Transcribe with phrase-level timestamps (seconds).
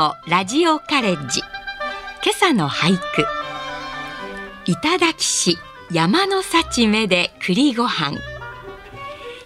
[0.00, 1.40] 兵庫ラジオカレッジ。
[2.24, 3.26] 今朝の俳句。
[4.64, 5.58] 頂きし
[5.92, 8.16] 山の幸目で栗ご飯。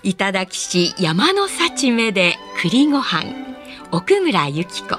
[0.05, 3.25] 頂きし山の幸目で栗ご飯。
[3.91, 4.97] 奥村由紀子。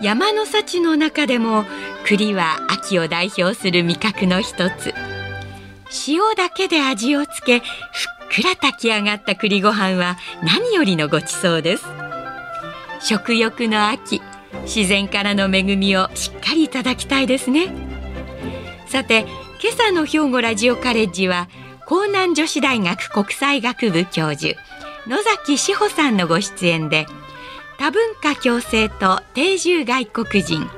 [0.00, 1.64] 山の幸の中でも
[2.06, 4.94] 栗は秋を代表する味覚の一つ。
[6.06, 7.64] 塩だけで味をつけふっ
[8.32, 11.84] くら炊き上がった栗ご飯は何よりのごちそうです。
[13.02, 14.20] 食欲の秋
[14.74, 17.72] 自然からの恵みをしっかりいただきたいですね。
[18.86, 19.26] さて
[19.60, 21.48] 今朝の兵庫ラジオカレッジは
[21.90, 24.54] 江南女子大学国際学部教授
[25.08, 27.06] 野崎志保さんのご出演で
[27.80, 30.70] 多文化共生と定住外国人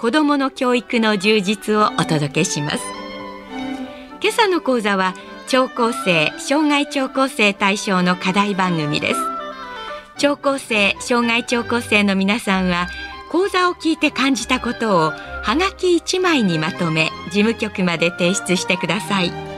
[0.00, 2.78] 子どもの教育の充実をお届けします。
[4.20, 5.14] 今朝の講座は
[5.46, 9.20] 聴講生障害聴講生対象の課題番組です。
[10.18, 12.88] 聴講生障害聴講生の皆さんは
[13.30, 19.56] 講座を聞いて感じたことをはがき1枚にまとめ事務局まで提出してください。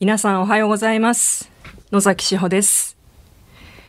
[0.00, 1.49] 皆さんおはようございます。
[1.92, 2.96] 野崎志保です。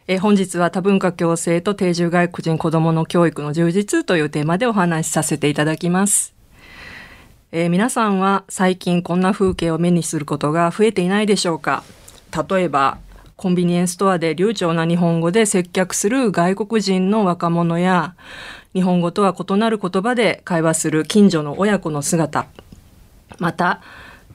[0.08, 6.34] え本日は多文化共生と定住外国人子どもの教育の充実というテーマでお話しさせていただきます。
[7.52, 11.84] えー、皆さんは最近こんな風景を目にすることが増えていないでしょうか？
[12.50, 12.98] 例えば
[13.36, 18.16] コンビニエンスストアで流暢な日本語で接客する外国人の若者や
[18.74, 22.48] 日本語とは異なる言葉で会話する近所の親子の姿。
[23.38, 23.80] また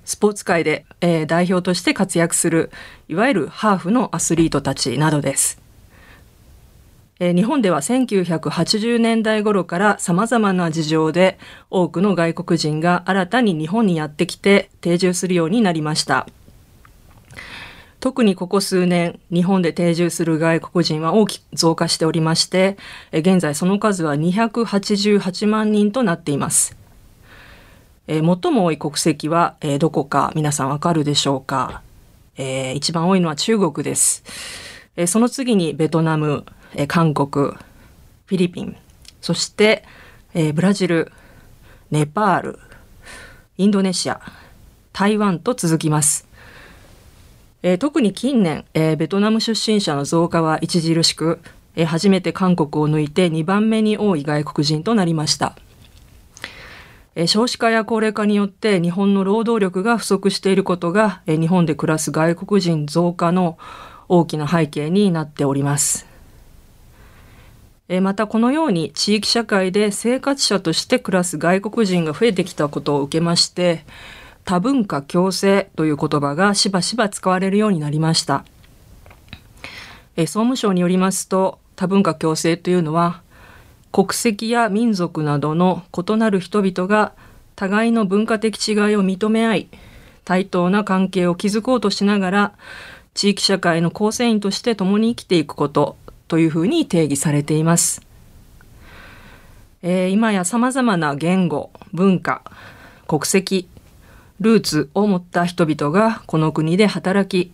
[0.06, 2.70] スポーツ界で、えー、代表として活躍する
[3.08, 5.60] いわゆるハーフのアスリートたちなどです。
[7.18, 11.38] えー、日本では1980年代頃から様々な事情で
[11.70, 16.26] 多くの外国人が新たに日本にやってきて定住するようになりました。
[17.98, 22.76] 特にここ数年、日本で定住する外国人は大きく増加しておりまして、
[23.10, 26.76] 現在その数は288万人となっています。
[28.08, 31.82] え最も多い国籍は、えどこか皆さんわかるでしょうか、
[32.36, 34.22] えー、一番多いのは中国です。
[34.96, 36.44] えその次にベトナム、
[36.74, 37.28] え韓国、
[38.26, 38.76] フィリピン、
[39.20, 39.84] そして、
[40.34, 41.12] えー、ブラジル、
[41.90, 42.58] ネパール、
[43.58, 44.20] インドネシア、
[44.92, 46.26] 台湾と続きます。
[47.62, 51.40] えー、特に近年、えー、ベトナム出身者の増加は著しく、
[51.74, 55.56] えー、初めて韓国を抜いて2番目に多い外国人となりました。
[57.26, 63.56] 少子化や高齢化によって日本の労働力が不足していることが、日本で暮らす外国人増加の
[64.08, 66.06] 大きな背景になっております。
[68.02, 73.84] またこのように地域社会で生活者として暮らす外国人が増えてきたことを受けまして
[74.44, 78.44] 多文化共生という言葉がしばしば使われるようになりました
[80.16, 83.22] 総務省によりますと多文化共生というのは
[83.96, 87.14] 国籍や民族などの異なる人々が
[87.54, 89.68] 互いの文化的違いを認め合い
[90.26, 92.52] 対等な関係を築こうとしながら
[93.14, 95.96] 地域社会の構成員として共に生きていくこと
[96.28, 98.02] というふうに定義されています。
[99.80, 102.42] えー、今や様々な言語、文化、
[103.08, 103.66] 国籍、
[104.40, 107.50] ルーツを持った人々がこの国で働き、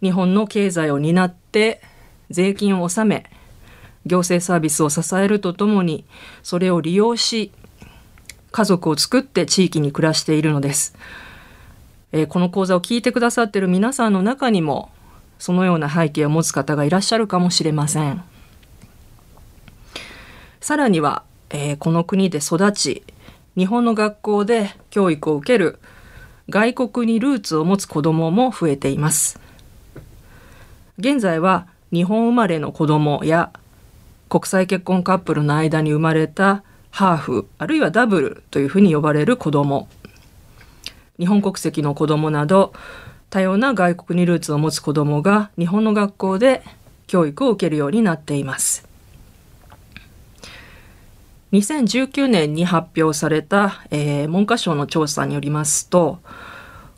[0.00, 1.82] 日本の経済を担って
[2.30, 3.41] 税金を納め、
[4.06, 6.04] 行政サービスを支えるとともに、
[6.42, 7.52] それを利用し、
[8.50, 10.94] 家族を作って地域に暮らしているのです。
[12.12, 14.90] えー、この講座を聞いてくださっている皆さんの中にも、
[15.38, 18.22] そのような背景を持つ方がいらっしゃるかもしれません。
[20.60, 23.02] さらには、えー、この国で育ち、
[23.56, 25.78] 日本の学校で教育を受ける
[26.48, 29.40] 外国にルーツを持つ子どもも増えています。
[30.98, 33.52] 現在は日本生まれの子どもや
[34.32, 39.88] 国際結婚カップルの間に生まれたハーフあるいはダブルというふうに呼ばれる子ども
[41.18, 42.72] 日本国籍の子どもなど
[43.28, 46.62] 多様な外国にルーツを持つ子どもが日本の学校で
[47.08, 48.88] 教育を受けるようになっています。
[51.52, 56.20] 2019年に発表された、えー、文科省の調査によりますと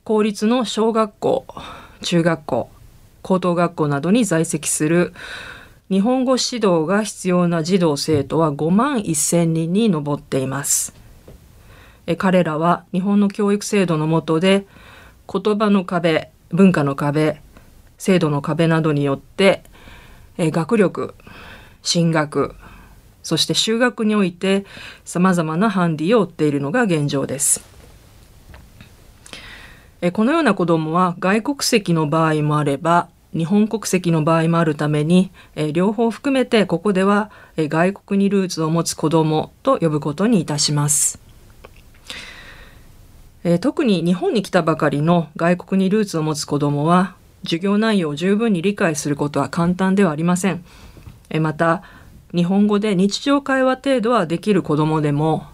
[0.05, 1.45] 公立の小学校
[2.01, 2.71] 中学校
[3.23, 5.13] 高等学校などに在籍する
[5.91, 10.95] 日本語指導が必要な児童生徒は5万1000人に上っています。
[12.07, 14.67] え彼らは日本の教育制度の下で
[15.31, 17.41] 言葉の壁文化の壁
[17.99, 19.63] 制度の壁などによって、
[20.39, 21.15] え学力
[21.83, 22.55] 進学
[23.23, 24.65] そして修学において
[25.05, 27.63] さまざまなハンディを負っているのが現状です。
[30.13, 35.31] このような子どもは外国籍の場合もあれば日本国籍の場合もあるために
[35.73, 41.19] 両方含めてここでは外国にルーツを持つ子どもと呼ぶことにいたします。
[43.61, 50.65] 特に日本に来たばかりの外国にルーツを持つ子どもは授業内容を十分に理解することは簡単ではありません。
[51.29, 51.83] えまた
[52.35, 55.47] 日本語で日常会話程度はできる子どもでも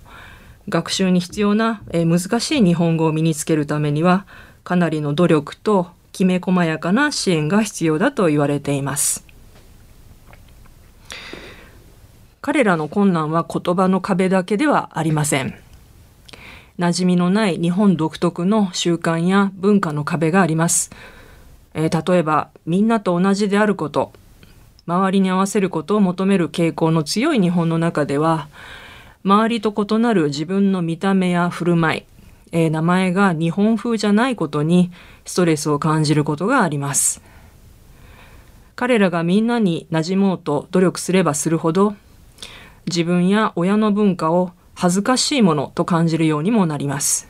[0.68, 4.24] 学習に必要な、え難しい日本語を身につけるためには
[4.62, 9.24] かなりの努力ときめ細やかな支援が必要だと言われています。
[12.40, 15.54] 彼らの困難は言葉の壁だけではありません。
[16.78, 20.90] 馴染みのない日本独特の習慣や文化の壁があります。
[21.74, 24.12] えー、例えば、みんなと同じであること、
[24.90, 28.48] 周りに合わせることを求める傾向の強い日本の中では
[29.24, 32.04] 周りと異なる自分の見た目や振る舞い、
[32.50, 34.90] えー、名前が日本風じゃないことに
[35.30, 37.22] ストレスを感じることがあります。
[38.80, 41.94] 彼らがみんなに馴染もうと努力すればするほど
[42.86, 47.28] 自分や親の文化を恥ずかしいものと感じるようにもなります、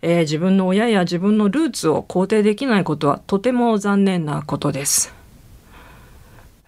[0.00, 5.17] えー、自分の親や自分のルーツを肯定できないことはとても残念なことです。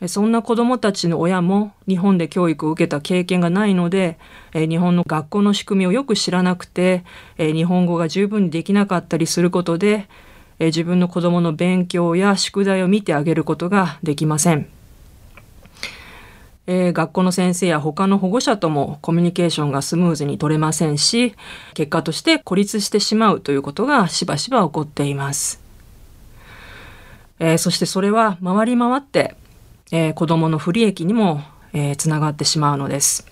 [0.06, 4.18] そんな子どもたちの親も日本で教育を受けた経験がないので、
[4.52, 7.04] 日本の学校の仕組みをよく知らなくて、
[7.36, 10.08] 日本語が十分にできなかったりすることで、
[10.58, 14.68] 自分の子どもの勉強や宿題を見てあげることができません。
[16.66, 21.34] 学校の先生や他の保護者ともコミュニケーションがスムーズに取れませんし、
[21.74, 25.62] 結果として孤立してしまうということがしばしば起こっています。
[27.38, 29.34] えー、そしてそれは回り回って
[29.92, 31.42] えー、子どもの不利益にも、
[31.72, 33.26] えー、つながってしまうのです。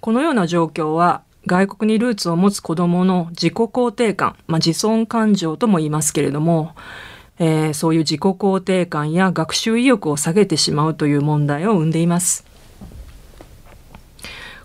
[0.00, 6.74] このような状況は外国にルーツを持つ子どもの自己肯定感、まあ、自尊感情とも言いますけれども、
[7.38, 12.44] えー、そういう自己肯定感や学習意欲を下げてしまうという問題を生んでいます。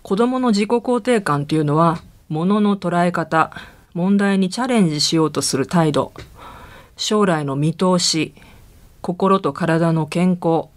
[0.02, 3.52] 子どもの自己肯定感というのは物の捉え方
[3.94, 6.12] 問題にチャレンジしようとする態度
[6.98, 8.34] 将来の見通し
[9.04, 10.70] 心と体の健康、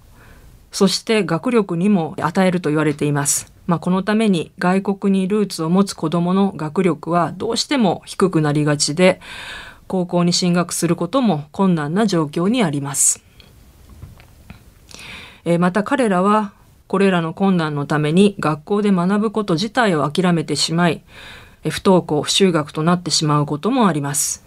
[0.72, 3.52] そして学力にも与えると言われています。
[3.68, 9.20] まあ、このために外国にルーツを持つ子供の学力はどうしても低くなりがちで、
[9.86, 13.22] 高校に進学することも困難な状況にあります。
[15.44, 16.52] えまた彼らは
[16.88, 21.02] これらの困難のために学校で学ぶこと自体を諦めてしまい、
[21.68, 24.45] 不登校、不就学となってしまうこともあります。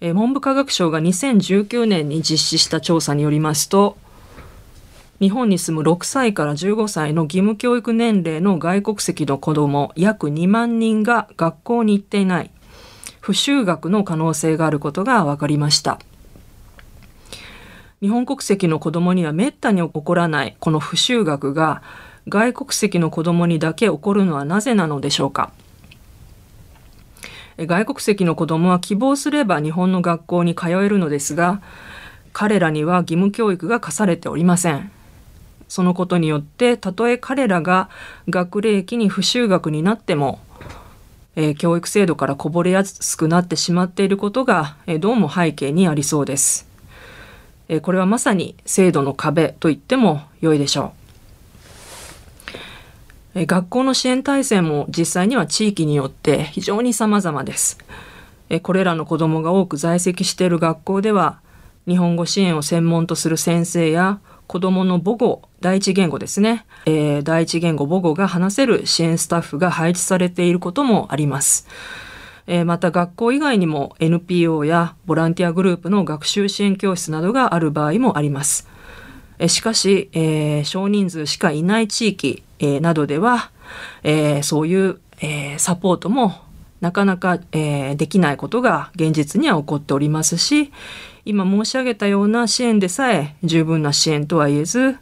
[0.00, 3.96] え文部科学省が2019年に実施した調査によりますと
[5.20, 12.50] 日本に住む6歳から15歳の義務教育年齢の外国籍の子ども約2万人が学校に行っていない。
[13.20, 15.98] 不就学の可能性があることが分かりました。
[18.00, 21.82] 日本国籍の子どもにはめったに起こらないこの不就学が
[22.28, 25.50] 外国籍の子どもにだけ起こるのはなぜなのでしょうか。
[27.66, 31.60] 外国籍の子供は希望すれば日本の学校に通えるのですが
[32.32, 34.92] 彼らには義務教育が課されておりません。
[35.68, 37.90] そのことによってたとえ彼らが
[38.28, 40.40] 学齢期に不就学になっても、
[41.36, 46.66] えー、教育制度からこぼれやすくなってしまっていることが、えー、どうも背景にありそうです、
[47.68, 51.07] えー、これはまさに制度の壁と言っても良いでしょう。
[53.46, 57.78] 学校の支援体制も実際には地域によって非常に様々です。
[58.62, 61.40] これらの子どもが多く在籍している学校では
[61.86, 71.66] 日本語支援を専門とする先生や子どもの母語第一言語ですね、えー、第一言語母語が話せる支援スタッフが配置されていることもあります。
[72.46, 78.66] えー、また学校以外にも NPO やボランティアグループの学習支援教室などがある場合もあります。
[79.38, 83.50] えしかし、え、少人数しかいない地域えー、などでは、
[84.02, 86.34] えー、そういう、えー、サポートも
[86.80, 90.72] なかなか、えー、できないことが現実には起こっておりますし
[91.24, 94.96] 今申し上げたような支援でさえ十分な支援とは言えず、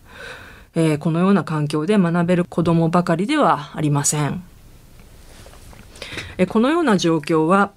[0.74, 4.42] えー、このような環境で学べる子どもばかりではありません。
[6.38, 7.72] えー、このような状況は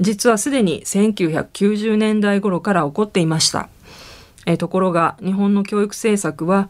[0.00, 3.68] 実はすでに1990年代頃から起こっていました。
[4.46, 6.68] えー、ところが日本の教育政策は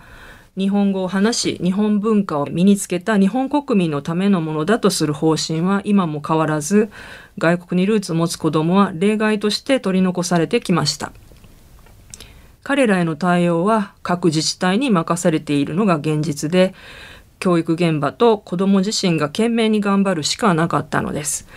[0.58, 6.90] 日本語を話し日本文化を身につけた日本国民のためのものだとする方針は今も変わらず
[7.38, 11.12] 外国にルーツを持つ子どもは例外として取り残されてきました
[12.62, 16.74] 彼らへの対応は各自治体に任されているのが現実で
[17.40, 21.48] 教育現場と子ども自身が懸命に頑張るしかなかったのです。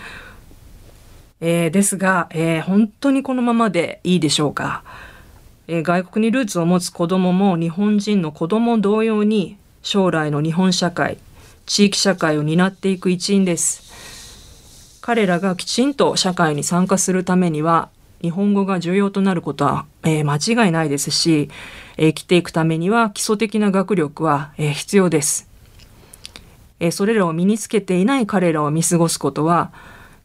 [1.42, 4.84] えー、ですが、えー、本当にこのままでいいでしょうか？
[5.68, 11.18] えー、外国にルーツを持つ子どもも日本人の子ども同様に将来の日本社会
[11.66, 13.86] 地域社会を担っていく一員です。
[15.06, 17.90] 彼らがきちんと社会に参加するためには
[18.24, 21.52] 日本語が重要となることは、えー、間違いないですし、
[21.98, 25.48] えー、生きていくためには基礎的な学力は、えー、必要です、
[26.80, 29.72] えそれらを身につけていない彼らを見過ごすことは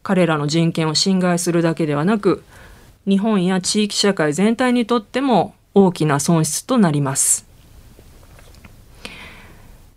[0.01, 2.43] 彼らの人権を侵害するだけではなく
[3.07, 7.47] 日本や地域社会全体にとっても大きな損失となります。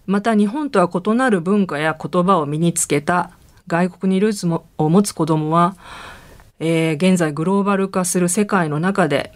[0.06, 3.30] また日本とは異なる文化や言葉を身につけた
[3.66, 4.46] 外国にルーツ
[4.78, 5.76] を持つ子どもは、
[6.61, 9.32] えー、現在グローバル化する世界の中で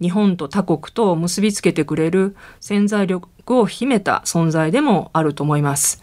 [0.00, 6.02] 日本と他国と結びつけてくれる潜在力を秘めた存在でもあると思います。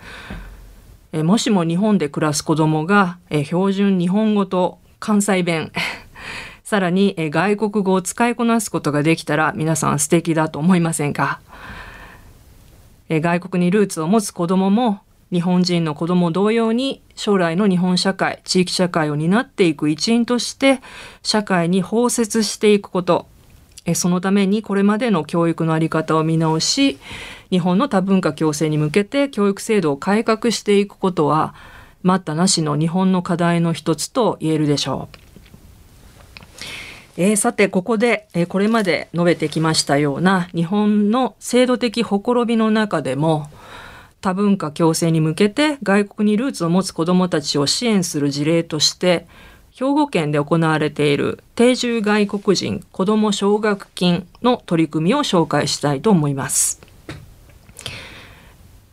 [1.12, 5.72] えー、もしも日本で暮らす子どもが、えー、標準日本語と関西弁
[6.66, 11.40] さらに外国語を使いこなすことができたら皆さん素敵だと思いませんか？
[13.08, 20.82] 外国にルーツを持つ子供もも日本人の子供同様に将来の日本社会、地域社会を担っていく一員として
[21.22, 23.28] 社会に包摂していくこと、
[23.94, 26.98] そのためにこれまでの教育のあり方を見直し、
[27.52, 31.54] 日本の多文化共生に向けて教育制度を改革していくことは
[32.02, 35.25] 待ったなしの日本の課題の一つと言えるでしょう。
[37.18, 43.50] えー、さてここで、えー、これまで述べてきましたような日本の制度的ほころびの中でも
[44.20, 49.28] 多文化共生に向けて外国にルーツを持つ子どもたちを支援する事例として
[49.72, 56.82] 兵庫県で行われている定住外国人子ども奨学金の取り組みを紹介したいと思います。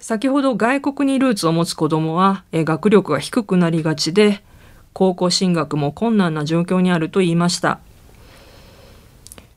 [0.00, 4.42] 先ほど外国にルーツを持つ子どもは学力が低くなりがちで
[4.92, 7.78] 高校進学も困難な状況にあると言いました。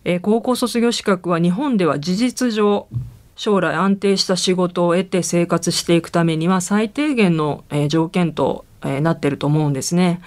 [0.05, 2.87] えー、高校卒業資格は日本では事実上
[3.35, 10.21] 将来安定した仕事を得て生活していくためには最低限の、えー、条件と、えー、なってると思うんですね。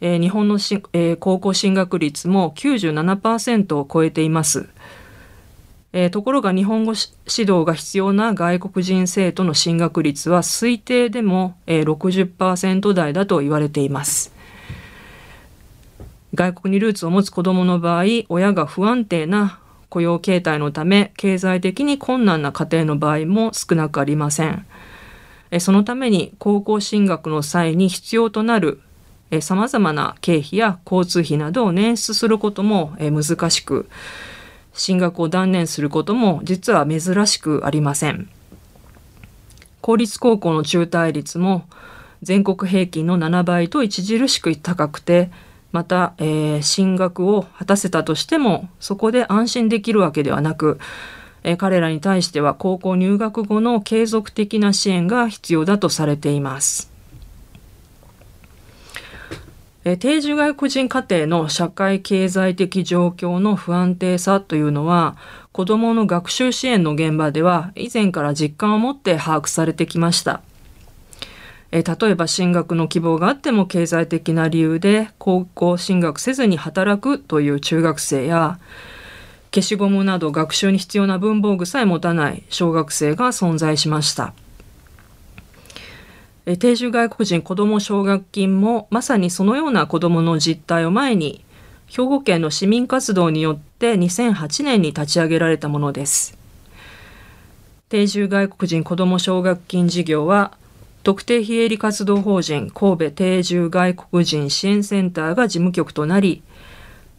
[0.00, 4.68] え、日本のし、え、高校進学率も97%を超えています。
[5.92, 14.33] え、ところが日本語指導が必要な外国人生徒の進学率は推定でも、えー、60%台だと言われています。
[16.34, 24.66] 外国にルーツを持つ子どもの場合親が不安定な雇用形態のため経済的に困難な家庭の場合も少なくありません。
[25.60, 28.80] そのために高校進学の際に必要となる
[29.40, 33.88] さまざまな経費や交通費などを捻出することも難しく
[34.72, 38.28] 進学を断念することも実は珍しくありません。
[39.80, 41.66] 公立高校の中退率も
[42.22, 45.30] 全国平均の7倍と著しく高くて
[45.74, 50.78] また、えー、進学を果たせたとしてもそこで安心できるわけではなく、
[51.42, 56.92] えー、彼らに対しては高校入学後の継続的な支援が必要だとされています。
[59.84, 65.16] え、定住外国人家庭の社会経済的状況の不安定さというのは
[65.50, 70.40] 子どもの学習支援の現場では以前から実感を持って把握されてきました。
[71.76, 78.60] え例えば進学の希望があっても経済的な理由で高校進学せずに働くという中学生や
[79.52, 84.34] 消しゴムなど学習に必要な文房具さえ持たない小学生が存在しました。
[86.44, 91.44] 定住外国人子ども奨学金もまさにそのような子どもの実態を前に
[91.88, 96.38] 兵庫県の市民活動によって2008年に立ち上げられたものです。
[97.88, 100.56] 定住外国人子ども奨学金事業は
[101.04, 106.42] 特定非営利活動法人神戸定住外国人支援センターが事務局となり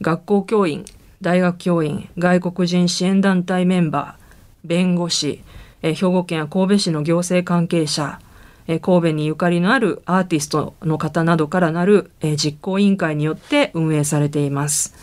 [0.02, 0.86] 学校教員
[1.22, 5.44] 大学教員外国人支援団体メンバー弁護士
[5.84, 8.20] え兵庫県や神戸市の行政関係者
[8.68, 14.96] え神戸にゆかりのあるアーティストの方などからなるえ実行委員会によって運営されています。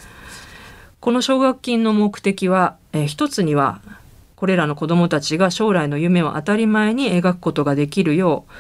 [0.99, 3.81] この奨学金の目的はえ一つには
[4.43, 8.53] これらの子どもたちが将来の夢を当たり前に描くことができるよう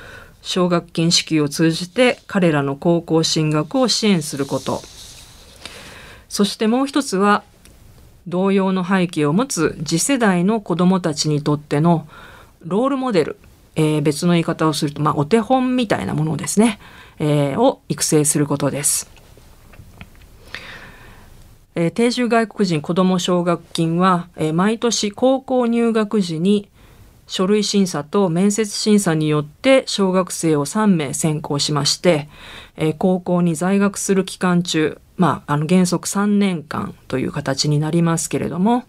[0.43, 4.83] 奨学金支給を通じて彼らの高校進学を支援すること
[6.29, 7.45] そしてもう一つは
[8.27, 12.07] 同様の背景を持つ次世代の子どもたちにとっての
[12.65, 13.37] ロールモデル、
[13.75, 16.79] えー、別の言い方をすると、まあ、お手本みたいなものですね、
[17.19, 19.11] えー、を育成することです。
[21.75, 26.69] えー、定住外国人子ども奨学金は、えー、毎年高校入学時に
[27.26, 32.29] 書類審査と面接審査によって小学生を3名選考しまして、
[32.76, 38.85] えー、高校に在学する期間中、まあ、あの原則3年間という形になりますけれども、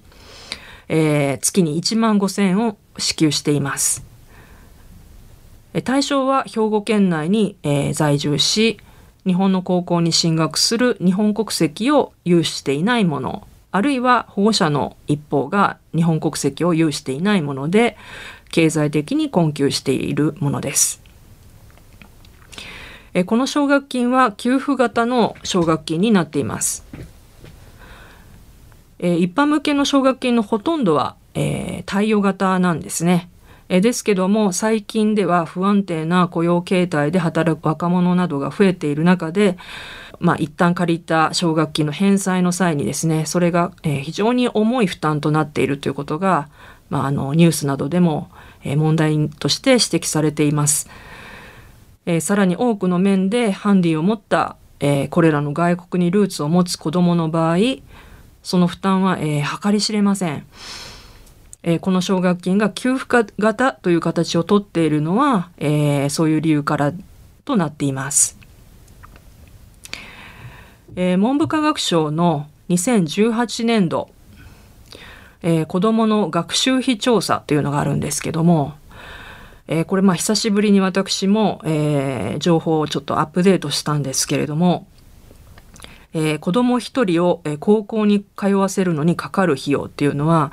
[0.89, 4.03] えー、月に1万5千円を支給しています。
[5.85, 8.79] 対象は兵庫県内に、えー、在住し
[9.25, 17.97] 日本の高校に進学する日本国籍を有していないものあるいは保護者の一方が日本国籍を有していないもので
[18.51, 21.01] 経済的に困窮しているものです。
[23.25, 26.85] この奨学金は給付型の奨学金になっています。
[28.99, 33.27] 一般向けの奨学金のほとんどは、えー、貸与型なんですね。
[33.69, 39.57] えですけども最近では不安定な雇用形態で働く若者などが増えている中で
[40.23, 46.47] まあ、一旦借りた奨学金の返済の際にですねそれが、えー、非常に重い負担となっているということが、
[46.89, 48.31] まあ、あのニュースなどでも、
[48.63, 50.89] えー、問題として指摘されています。
[52.05, 57.57] えー、さらに多くの面でハンディを持った、えー、これらの外国にルーツを持つ子どもの場合
[58.43, 60.45] その負担は、えー、計り知れません。
[61.63, 66.93] え、この奨学金が給付型という形をとっているのは、えー、そういう理由から
[67.43, 68.42] となっています。
[70.95, 74.09] えー、文部科学省の2018年度、
[75.41, 78.75] えー、子どもの学習費調査というのがあるんですけども、
[79.67, 84.87] えー、これまあ久しぶりに私も、えー、情報をちょっとアップデートしたんですけれども、
[86.13, 90.51] えー、子供一人を、え、高校に通わせるのにかかる費用っていうのは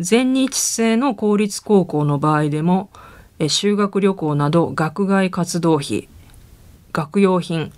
[0.00, 2.90] 全日制の公立高校の場合でも、
[3.38, 6.08] え、修学旅行など学外活動費
[6.92, 7.72] 学用品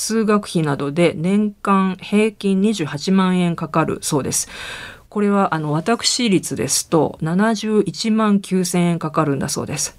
[0.00, 4.48] 通学費などで年間平均28万円かかるそうです。
[5.10, 9.96] これはあの私立ですと71万9千円かかるんだそうです。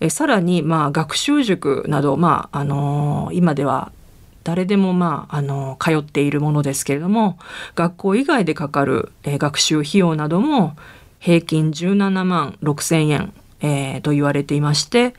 [0.00, 3.92] えさらにまあ学習塾などまああのー、今では
[4.42, 7.36] 誰でもまあ、あの、通っているものですけれども、
[7.74, 10.76] 学校以外でかかる、えー、学習費用なども
[11.18, 15.14] 平均17万6千円、えー、と言われていまして、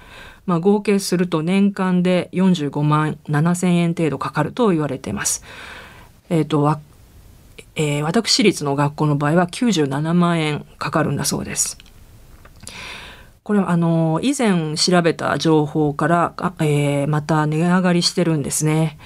[0.48, 5.44] まあ、合計すると年間で45万7千円程度かかると言われています。
[6.30, 6.80] えっ、ー、と、
[7.76, 11.78] えー、私立の学校の場合は97万円かかるんだそうです。
[13.44, 18.98] これはあの以前調べた情報から、えー、また値上がりしてるんですね。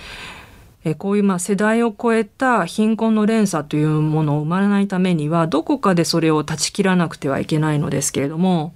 [0.84, 8.74] えこういうまあ世代を超えた貧困の連鎖というものを生まれないためにはどこかでそれを断ち切らなくてはいけないのですけれども、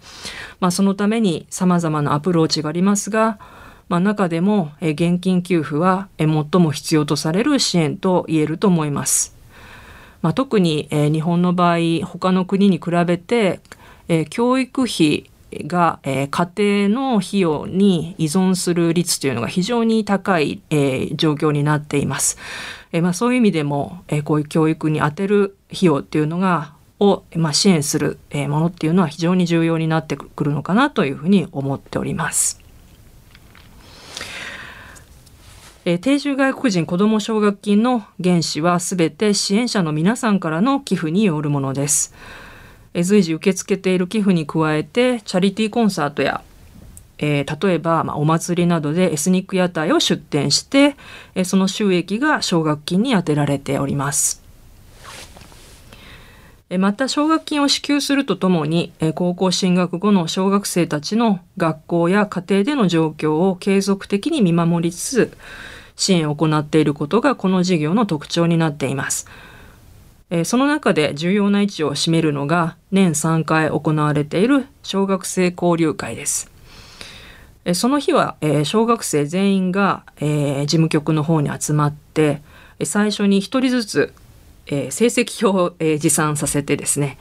[0.59, 3.39] まあ、そのために様々なアプローチがありますが、
[3.89, 9.35] まあ、中でも現金給付は最も必要とされる支援と言えると思います。
[10.21, 13.59] まあ、特に日本の場合他の国に比べて
[14.29, 15.29] 教育費
[15.65, 22.37] が、えー、家庭の費用に依存する率というのが非常に高い、えー、状況になっています。
[22.91, 32.61] えー、まあ、そういう意味でも、えこういう教育に充てる費用っていうのがを、まあ、支援するものっていうのは非常に重要になってくるのかなというふうに思っております。
[35.87, 42.15] え定住外国人子ども奨学金の原資はすべて支援者の皆さんからの寄付によるものです。
[43.03, 46.41] 随時受け付けている寄付に加えてチャリティーコンサートや
[47.17, 50.95] えー、例えば、まあ、お祭りなどでエスニック屋台を出店して、
[51.33, 54.43] えー、その収益が奨学金に充てられております。
[56.69, 65.37] え、また奨学金を支給するとともに、え、高校進学後の小学生たちの学校や家庭での状況を継続的に見守りつつ
[65.95, 69.27] 支援を行っていることがこの事業の特徴になっています。
[70.43, 76.51] その中で重要な位置を占めるのが年3回行われている小学生交流会です。
[77.73, 82.41] その日は、小学生全員が、事務局の方に集まって
[82.83, 84.13] 最初に1人ずつ、
[84.67, 87.17] 成績表を、持参させてですね、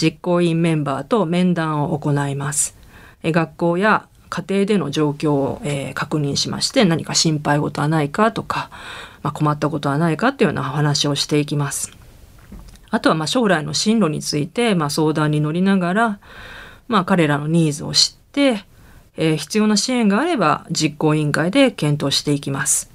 [0.00, 2.76] 実行委員メンバーと面談を行います。
[3.24, 5.62] 学校や家庭での状況を、
[5.94, 8.70] 確認しまして何か心配事はないかとか、
[9.22, 12.01] まあ、困ったことはないかっていうようなお話をしていきます。
[12.92, 16.18] あとはま将来の進路についてま相談に乗りながら、
[16.88, 18.64] まあ、彼らのニーズを知って、
[19.16, 22.92] えー、必要な支援があれば実行委員会で検討していきます。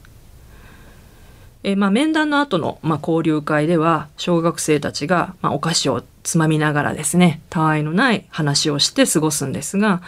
[1.64, 10.04] えまあ、面談の後の、まあ、交流会では小学生たちが、まあ、お菓子をつまみながらですねたわいのない話をして過ごすんですが、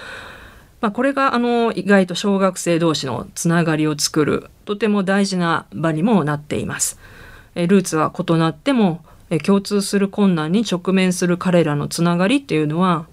[0.82, 7.00] ま、これがあの意外と小学生同士のつながりを作るとても大事な場にもなっています。
[7.56, 13.06] えルーツは異なってもえ共通する困難に直面する彼らのつながりっていうのは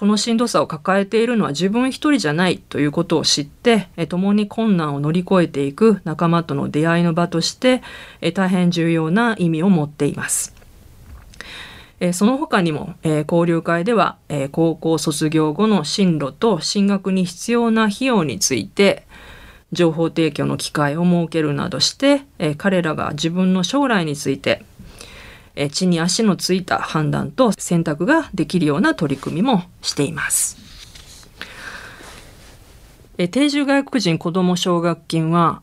[0.00, 7.82] このしんどさを抱えているのは自分一人じゃないということを知って共に困難を乗り越えていく仲間との出会いの場として
[8.32, 10.54] 大変重要な意味を持っています。
[12.14, 14.16] その他にも交流会では
[14.52, 19.04] 高校卒業後の進路と進学に必要な費用について
[19.70, 22.22] 情報提供の機会を設けるなどして
[22.56, 24.64] 彼らが自分の将来について
[25.54, 30.56] 地に足のついた判断と選択ができるような取り組みもしています。
[33.16, 35.62] 定住外国人子ども奨学金は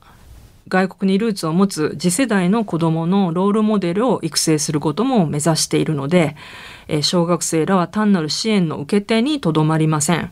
[0.68, 6.36] 外国にルーツを持つ次世代の子どものロールモデルを育成することも目指しているので
[7.02, 10.32] 小学生らは単なる支援の受け手にとどまりません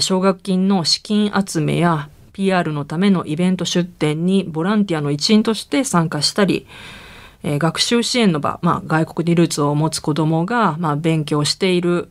[0.00, 6.66] 奨学金の資金集めや PR のためのイベント出展にボランティアの一員として参加したり
[7.42, 12.08] えー、学習支援の場、まあ、外国にルーツを持つ子どもが、まあ、勉強している、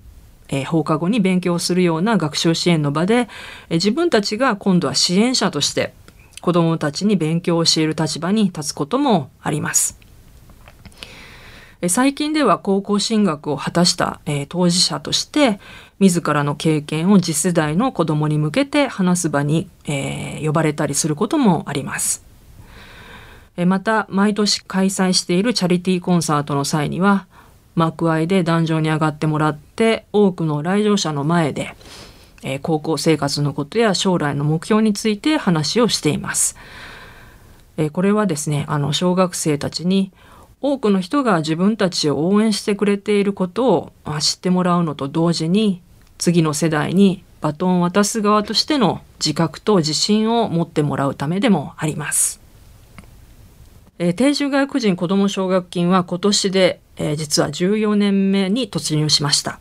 [0.49, 3.27] えー、放課後に勉強するような学習支援の場で、
[3.69, 5.93] えー、自分たちが今度は支援者として
[6.41, 9.99] 子どもたちに勉強を教える立場に立つこともあります。
[11.89, 15.59] 最近では高校進学を果たした、えー、当事者として
[15.99, 22.26] 自らの経験を次世代の子どもに向けて話す場に、えー、呼ばれたりすることもあります。
[23.65, 27.25] また毎年開催しているチャリティーコンサートの際には
[27.75, 31.75] 幕間で壇上に上がってもらって多くの来場者の前で、
[32.41, 36.55] え高校生活のことや将来の目標について話をしています。
[37.77, 40.11] えこれはですねあの小学生たちに
[40.59, 45.81] 多くの人が自分たちを応援してくれていることを知ってもらうのと同時に
[46.17, 52.46] 次の世代にバトンを渡す側としての自覚と自信を持ってもらうためでもあります。
[53.99, 59.59] えー、定住外国人子ども奨学金は今年で、えー、実は14年目に突入しました。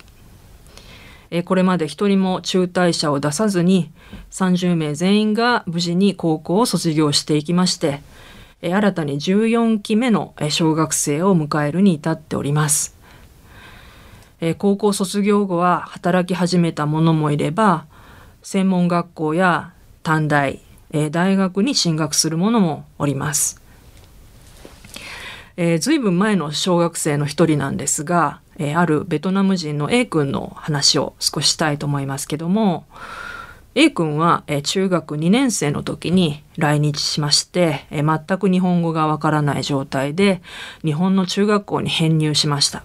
[1.31, 3.91] えー、これまで一人も中退者を出さずに
[4.31, 8.03] 30名全員が無事に高校を卒業していきまして、
[8.61, 12.95] えー、新たに14期目の小学生を迎えるに至っております。
[14.41, 17.87] え、高校卒業後は働き始めた者もいれば
[18.43, 19.73] 専門学校や
[20.03, 23.66] 短大、え、大学に進学する者もおります。
[25.57, 32.85] えー、随分前の小学生の一人なんですが、えー、あるベトナム人の A 君の話を少ししたいと思いますけども
[33.75, 40.43] A 君は、えー、中学2年生の時に来日しまして、えー、全く日本語がわからない状態で
[40.85, 42.85] 日本の中学校に編入しました、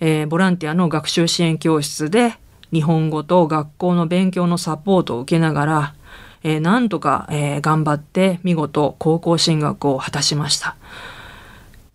[0.00, 2.34] えー、ボランティアの学習支援教室で
[2.70, 5.94] 日本語と学校の勉強のサポートを受けながら
[6.42, 10.76] えー、なんとか、えー、頑張って見事高校進学を果たしました。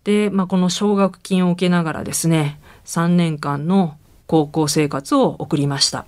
[0.04, 6.06] で、まあ、この奨学金を受けながらですね3年間の高校生活を送りました。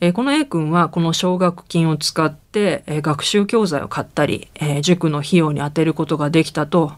[0.00, 6.92] えー、この A 君はこの奨学金を使って、えー、学習教材を買ったり、えー、塾の費用に充てることができたと、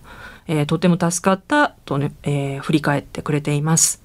[0.48, 4.02] えとても助かったとね、え振り返ってくれています。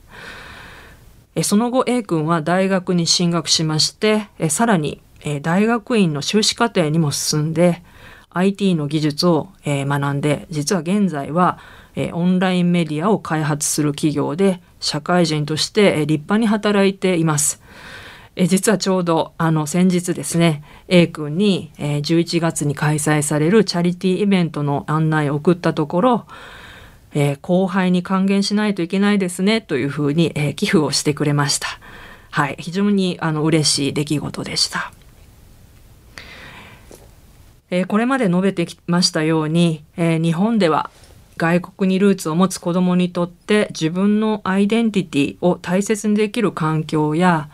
[1.35, 7.83] えその後 A 君は大学に進学しまして、えさらにえ大学院の修士課程にも進んで
[8.31, 11.59] IT の技術を、え学んで実は現在は、
[11.95, 17.61] えオンラインメディアを開発する企業で社会人として、え立派に働いています。
[18.35, 26.27] え実はちょうどあの先日ですね A 君に、え11月に開催されるチャリティーイベントの案内を送ったところ、
[27.13, 31.67] えー、後輩に還元しないといけないですねというふうに、えー、寄付をしてくれました。
[32.29, 34.91] はい、非常にあの嬉しい出来事でした。
[37.69, 40.89] えー、これまで述べてきましたように、えー、日本では
[41.37, 47.49] 外国にルーツを持つ子どもにとって自分のアイデンティティを大切にできる環境や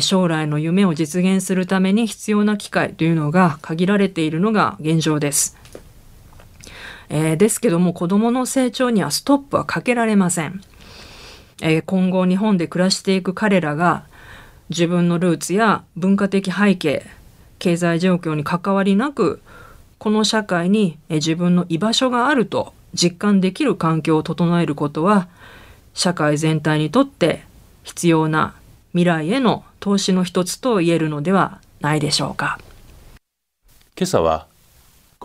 [0.00, 5.56] 将来の夢を実現するために必要な機会というのが限られているのが現状です。
[7.08, 10.60] えー、ですけども子どもの成長にはストップはかけられません。
[11.62, 14.04] えー、今後日本で暮らしていく彼らが
[14.68, 17.06] 自分のルーツや文化的背景
[17.58, 19.40] 経済状況に関わりなく
[19.98, 25.28] この社会に自分の居場所があると実感できる環境を整えることは
[25.94, 27.44] 社会全体にとって
[27.84, 28.54] 必要な
[28.92, 32.58] 未来への投資の一つと言えるのではないでしょうか。
[33.98, 34.46] 今朝は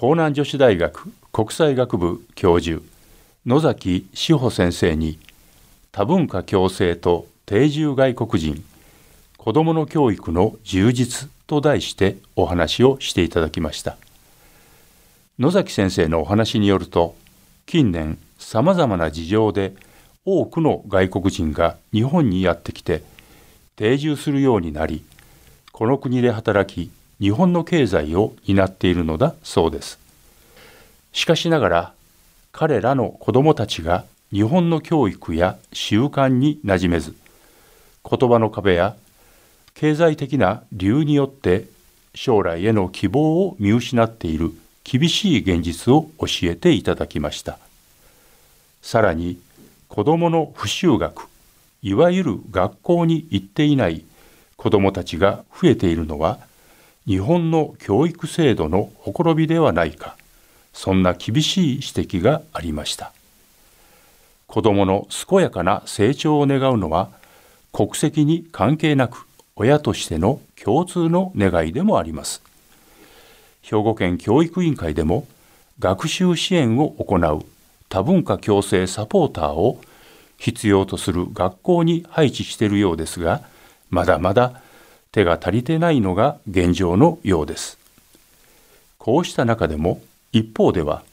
[0.02, 2.82] 江南女子大学国際学部教授
[3.46, 5.20] 野崎志保先生に
[5.92, 8.64] 多文化共生と定住外国人
[9.38, 13.98] 子どもの教育の充実と題してお話をしていただきました。
[15.38, 17.14] 野崎先生のお話によると
[17.66, 19.74] 近年さまざまな事情で
[20.24, 23.04] 多くの外国人が日本にやってきて
[23.76, 25.04] 定住するようになり
[25.74, 30.00] この国で働き日本の経済を担っているのだそうです。
[31.12, 31.94] しかしながら
[32.54, 37.14] 彼らの子どもたちが日本の教育や習慣に馴染めず
[38.10, 38.96] 言葉の壁や
[39.74, 41.66] 経済的な理由によって
[42.14, 44.52] 将来への希望を見失っている
[44.84, 47.58] 厳しい現実を教えていただきました。
[48.82, 49.40] さらに
[49.88, 51.28] 子どもの不就学
[51.84, 54.04] いわゆる学校に行っていない
[54.58, 56.40] 子どもたちが増えているのは
[57.08, 60.16] 日本の教育制度のほころびではないか
[60.74, 63.12] そんな厳しい指摘がありました。
[64.48, 67.10] 子どもの健やかな成長を願うのは
[67.72, 72.42] 国籍に関係なく親としての共通の願いでもあります。
[73.62, 75.28] 兵庫県教育委員会でも
[75.80, 77.46] 学習支援を行う
[77.90, 79.82] 多文化共生サポーターを
[80.38, 83.44] 必要とする学校に配置しているようですが
[83.90, 84.62] まだまだ
[85.12, 87.78] 手が足りてないのが現状のようです。
[88.98, 91.04] こうした中でも一方では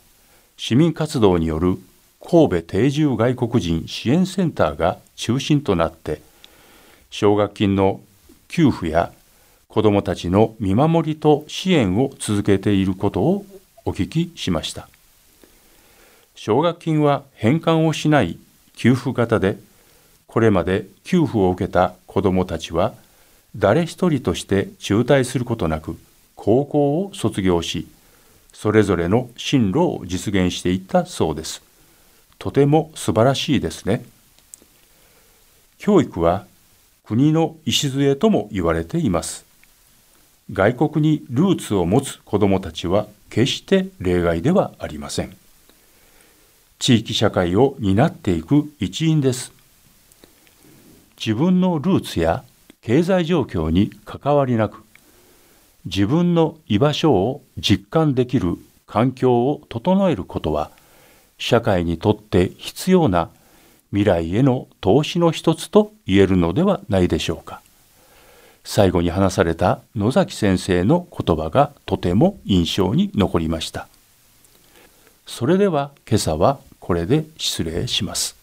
[0.57, 1.79] 市民活動による
[2.21, 6.21] 神戸定住外国人支援センターが中心となって
[7.11, 8.01] 奨学金の
[8.49, 9.13] 給付や
[9.69, 13.47] 子どもたちの見守りと支援を続けていることを
[13.85, 14.89] お聞きしました。
[16.35, 18.39] 奨学金は返還をしない
[18.75, 19.59] 給付型で
[20.27, 22.95] これまで給付を受けた子どもたちは
[23.57, 25.99] 誰一人として中退することなく
[26.37, 27.89] 高校を卒業し
[28.53, 31.63] それぞれの進路を実現していったそうです。
[32.39, 34.05] とても素晴らしいですね。
[35.79, 36.47] 教育は
[37.09, 39.47] 国の礎とも言われています。
[40.53, 45.35] 外国にルーツを持つ子どもたちは決して例外ではありません。
[46.79, 49.55] 地域社会を担っていく一員です。
[51.19, 52.45] 自分のルーツや
[52.83, 54.83] 経済状況に関わりなく
[55.87, 60.71] 自分の居場所を実感できる環境を整えることは
[61.39, 63.31] 社会にとって必要な
[63.91, 67.61] 未来への投資の一つと言えるのではないでしょうか。
[68.65, 73.89] 最後に話された野崎先生の言葉がとても印象に残りました。
[75.27, 78.38] それでは今朝はこれで失礼します。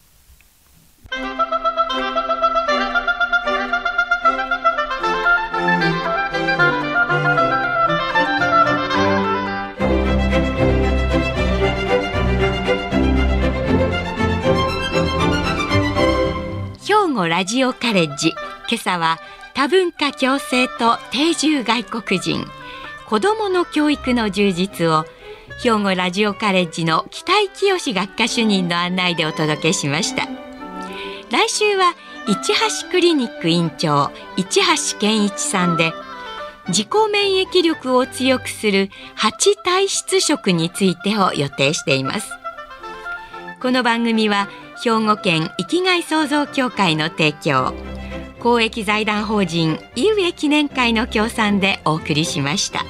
[17.28, 18.30] ラジオカレッジ。
[18.68, 19.18] 今朝は
[19.54, 22.44] 多文化共生と定住外国人。
[23.06, 25.04] 子どもの教育の充実を
[25.62, 30.26] 兵庫ラジオカレッジの北井清学科主任の案内でお届けしました。
[31.30, 31.94] 来週は
[32.26, 32.52] 市
[32.84, 34.60] 橋クリニック院長市
[34.92, 35.92] 橋健一さんで
[36.68, 42.30] 自己免疫力を強くする8体質食についてを予定しています。
[43.62, 44.48] この番組は
[44.82, 47.74] 兵庫県生きがい創造協会の提供
[48.40, 52.84] 公益財団法人井上記念会の協賛でお送りしました。